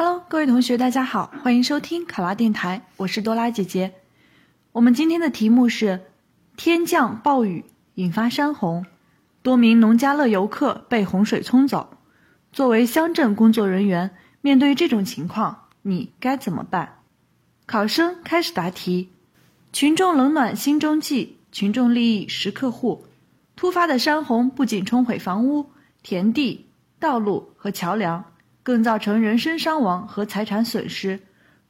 [0.00, 3.94] Hello，各位同学，大家好，欢迎收听考拉电台，我是多拉姐姐。
[4.70, 6.02] 我们今天的题目是：
[6.56, 7.64] 天降暴雨
[7.94, 8.86] 引发山洪，
[9.42, 11.98] 多名农家乐游客被洪水冲走。
[12.52, 17.00] 作为乡镇工作人员，面对这种情况，你该怎么办？
[17.66, 19.10] 考生开始答题。
[19.72, 23.06] 群众冷暖心中记，群众利益时刻护。
[23.56, 25.72] 突发的山洪不仅冲毁房屋、
[26.04, 26.68] 田地、
[27.00, 28.24] 道路和桥梁。
[28.68, 31.20] 更造成人身伤亡和财产损失。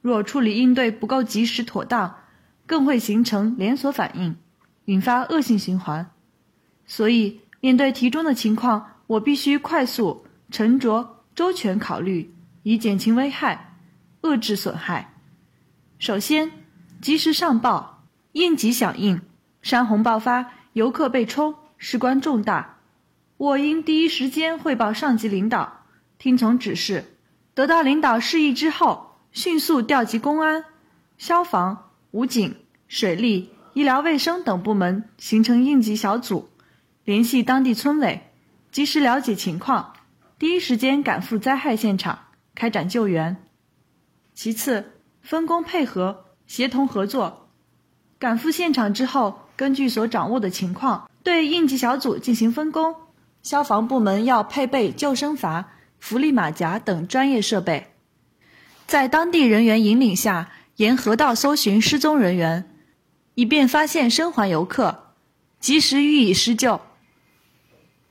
[0.01, 2.17] 若处理应对不够及时妥当，
[2.65, 4.35] 更会形成连锁反应，
[4.83, 6.11] 引发恶性循环。
[6.85, 12.33] 所以，面对题中的情况，我必须快速、沉着、周全考虑，
[12.63, 13.77] 以减轻危害，
[14.23, 15.13] 遏制损害。
[15.99, 16.51] 首先，
[16.99, 18.03] 及时上报，
[18.33, 19.21] 应急响应。
[19.61, 22.79] 山洪爆发，游客被冲，事关重大，
[23.37, 25.77] 我应第一时间汇报上级领导。
[26.19, 27.05] 听从指示，
[27.53, 30.65] 得到领导示意之后，迅速调集公安、
[31.17, 32.57] 消防、武警、
[32.89, 36.49] 水利、医疗卫生等部门，形成应急小组，
[37.05, 38.29] 联系当地村委，
[38.69, 39.93] 及时了解情况，
[40.37, 42.19] 第一时间赶赴灾害现场
[42.53, 43.37] 开展救援。
[44.33, 47.47] 其次，分工配合、协同合作，
[48.19, 52.93] 赶赴现场之后，根据所掌握的情况，对应急小组进行分工。
[53.41, 55.63] 消防部门要配备救生筏。
[55.99, 57.93] 福利马甲等专业设备，
[58.87, 62.71] 在当地人员引领下，沿河道搜寻失踪人员，
[63.35, 65.13] 以便发现生还游客，
[65.59, 66.81] 及时予以施救。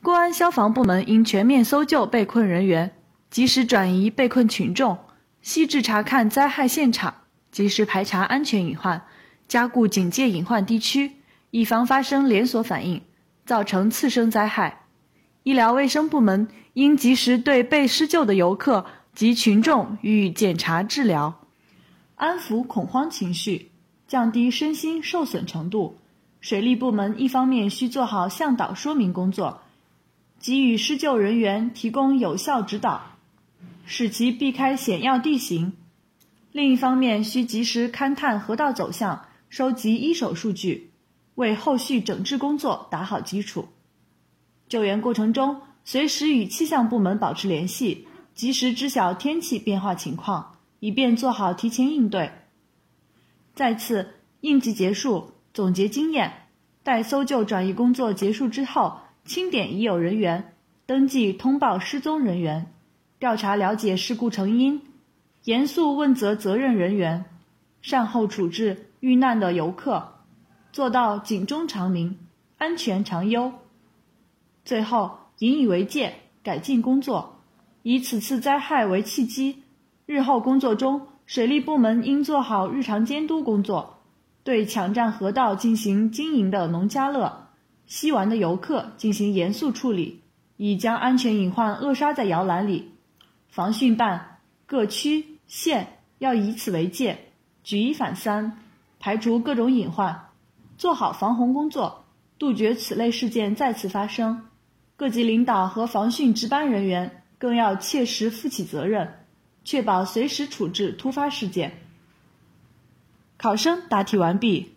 [0.01, 2.95] 公安、消防部门应全面搜救被困人员，
[3.29, 4.97] 及时转移被困群众，
[5.41, 7.15] 细致查看灾害现场，
[7.51, 9.01] 及时排查安全隐患，
[9.47, 11.17] 加固警戒隐患地区，
[11.51, 13.01] 以防发生连锁反应，
[13.45, 14.78] 造成次生灾害。
[15.49, 21.39] 医疗卫生部门应及时对被施救的游客及群众予以检查治疗，
[22.13, 23.71] 安抚恐慌情绪，
[24.07, 25.97] 降低身心受损程度。
[26.39, 29.61] 水利部门一方面需做好向导说明工作，
[30.39, 33.17] 给予施救人员提供有效指导，
[33.87, 35.71] 使其避开险要地形；
[36.51, 40.91] 另一方面需及时勘探河道走向，收集一手数据，
[41.33, 43.67] 为后续整治工作打好基础。
[44.69, 52.31] 救援过程中，随时与气象部门保持联系，及时知晓天气变化情况，以便做好提前应对。
[53.55, 56.31] 再次，应急结束，总结经验，
[56.83, 60.53] 待搜救转移工作结束之后，清点已有人员，
[60.85, 62.71] 登记通报失踪人员，
[63.17, 64.79] 调查了解事故成因，
[65.45, 67.25] 严肃问责责任人员，
[67.81, 70.13] 善后处置遇难的游客，
[70.71, 72.19] 做到警钟长鸣，
[72.59, 73.51] 安全长优。
[74.69, 76.13] 最后，引以为戒，
[76.43, 77.39] 改进工作，
[77.81, 79.63] 以此次灾害为契机。
[80.05, 83.97] 日后工作中，水利部门应做好日常监督工作，
[84.43, 87.47] 对抢占河道进行经营的农家乐、
[87.87, 90.21] 吸玩的游客进行严肃处理，
[90.55, 92.91] 以将安全隐患扼杀在摇篮里。
[93.47, 94.37] 防汛办
[94.67, 97.17] 各区县要以此为戒，
[97.63, 98.59] 举一反三，
[98.99, 100.27] 排除各种隐患，
[100.77, 102.05] 做好防洪工作，
[102.37, 104.43] 杜绝此类事件再次发生。
[104.99, 109.13] 各级领导和防汛值班人员更要切实负起责任，
[109.63, 111.71] 确保随时处置突发事件。
[113.37, 114.75] 考生答题完毕。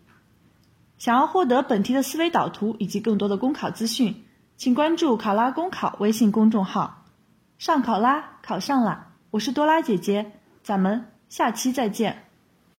[0.97, 4.25] 想要获得本题的思维导图以及更多的公考资讯，
[4.57, 7.05] 请关注“考拉公考”微信公众号。
[7.59, 9.15] 上考拉，考上啦！
[9.33, 10.31] 我是多拉姐姐，
[10.63, 12.29] 咱们下期再见。